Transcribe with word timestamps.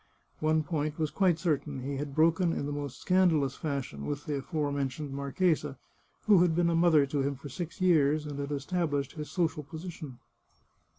One 0.39 0.63
point 0.63 0.97
was 0.97 1.11
quite 1.11 1.37
certain— 1.37 1.81
he 1.87 1.97
had 1.97 2.15
broken 2.15 2.51
in 2.53 2.65
the 2.65 2.71
most 2.71 2.99
scandalous 2.99 3.55
fashion 3.55 4.07
with 4.07 4.25
the 4.25 4.37
aforementioned 4.37 5.11
mar 5.13 5.31
chesa, 5.31 5.77
who 6.25 6.41
had 6.41 6.55
been 6.55 6.71
a 6.71 6.75
mother 6.75 7.05
to 7.05 7.21
him 7.21 7.35
for 7.35 7.49
six 7.49 7.79
years, 7.81 8.25
and 8.25 8.39
had 8.39 8.51
established 8.51 9.11
his 9.11 9.29
social 9.29 9.61
position. 9.61 10.17